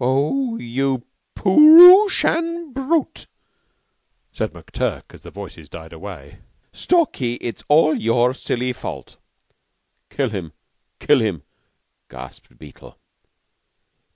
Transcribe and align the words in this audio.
"Oh, 0.00 0.56
you 0.56 1.02
Prooshan 1.36 2.72
brute!" 2.72 3.26
said 4.32 4.52
McTurk 4.54 5.12
as 5.12 5.24
the 5.24 5.30
voices 5.30 5.68
died 5.68 5.92
away. 5.92 6.38
"Stalky, 6.72 7.34
it's 7.42 7.62
all 7.68 7.94
your 7.94 8.32
silly 8.32 8.72
fault." 8.72 9.18
"Kill 10.08 10.30
him! 10.30 10.54
Kill 11.00 11.20
him!" 11.20 11.42
gasped 12.08 12.56
Beetle. 12.58 12.98